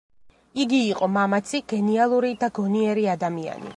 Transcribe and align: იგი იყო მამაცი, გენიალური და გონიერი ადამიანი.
იგი 0.63 0.79
იყო 0.93 1.09
მამაცი, 1.17 1.61
გენიალური 1.73 2.33
და 2.45 2.51
გონიერი 2.61 3.05
ადამიანი. 3.17 3.69